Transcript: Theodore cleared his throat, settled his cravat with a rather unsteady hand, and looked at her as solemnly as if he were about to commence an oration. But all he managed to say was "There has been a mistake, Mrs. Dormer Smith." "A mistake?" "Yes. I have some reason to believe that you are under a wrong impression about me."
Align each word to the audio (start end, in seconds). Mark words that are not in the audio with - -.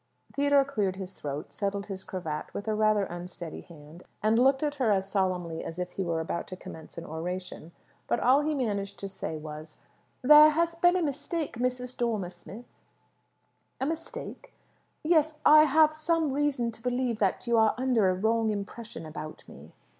Theodore 0.33 0.65
cleared 0.65 0.95
his 0.95 1.13
throat, 1.13 1.53
settled 1.53 1.85
his 1.85 2.03
cravat 2.03 2.55
with 2.55 2.67
a 2.67 2.73
rather 2.73 3.03
unsteady 3.03 3.61
hand, 3.61 4.01
and 4.23 4.39
looked 4.39 4.63
at 4.63 4.73
her 4.81 4.91
as 4.91 5.07
solemnly 5.07 5.63
as 5.63 5.77
if 5.77 5.91
he 5.91 6.03
were 6.03 6.19
about 6.19 6.47
to 6.47 6.55
commence 6.55 6.97
an 6.97 7.05
oration. 7.05 7.71
But 8.07 8.19
all 8.19 8.41
he 8.41 8.55
managed 8.55 8.97
to 9.01 9.07
say 9.07 9.37
was 9.37 9.77
"There 10.23 10.49
has 10.49 10.73
been 10.73 10.95
a 10.95 11.03
mistake, 11.03 11.59
Mrs. 11.59 11.95
Dormer 11.95 12.31
Smith." 12.31 12.65
"A 13.79 13.85
mistake?" 13.85 14.55
"Yes. 15.03 15.37
I 15.45 15.65
have 15.65 15.95
some 15.95 16.31
reason 16.33 16.71
to 16.71 16.81
believe 16.81 17.19
that 17.19 17.45
you 17.45 17.59
are 17.59 17.75
under 17.77 18.09
a 18.09 18.15
wrong 18.15 18.49
impression 18.49 19.05
about 19.05 19.47
me." 19.47 19.71